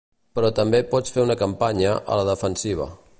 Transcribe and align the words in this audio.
Però 0.37 0.49
també 0.59 0.79
pots 0.95 1.13
fer 1.17 1.25
una 1.27 1.37
campanya 1.43 1.93
“a 2.15 2.21
la 2.21 2.27
defensiva”. 2.33 2.93